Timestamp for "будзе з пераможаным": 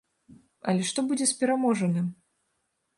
1.13-2.13